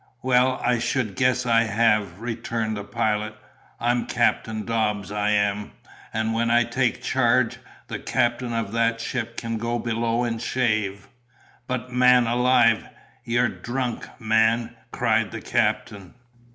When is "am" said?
5.29-5.73